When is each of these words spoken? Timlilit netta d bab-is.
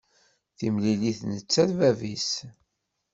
Timlilit 0.57 1.19
netta 1.31 1.63
d 1.69 1.71
bab-is. 1.79 2.29